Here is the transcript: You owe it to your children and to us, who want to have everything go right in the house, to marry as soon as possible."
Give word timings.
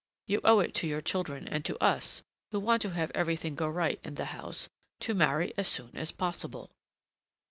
You 0.25 0.41
owe 0.43 0.61
it 0.61 0.73
to 0.77 0.87
your 0.87 1.01
children 1.03 1.47
and 1.47 1.63
to 1.63 1.77
us, 1.77 2.23
who 2.49 2.59
want 2.59 2.81
to 2.81 2.89
have 2.89 3.11
everything 3.13 3.53
go 3.53 3.69
right 3.69 3.99
in 4.03 4.15
the 4.15 4.25
house, 4.33 4.67
to 5.01 5.13
marry 5.13 5.53
as 5.57 5.67
soon 5.67 5.95
as 5.95 6.11
possible." 6.11 6.71